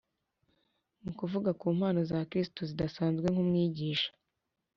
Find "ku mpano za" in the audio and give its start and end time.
1.59-2.19